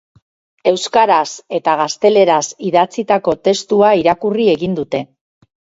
Euskaraz 0.71 1.27
eta 1.59 1.75
gazteleraz 1.83 2.41
idatzitako 2.71 3.39
testua 3.51 3.95
irakurri 4.03 4.53
egin 4.59 4.79
dute. 4.83 5.09